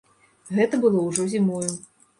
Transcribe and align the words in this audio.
Гэта 0.61 0.81
было 0.87 1.05
ўжо 1.11 1.29
зімою. 1.37 1.65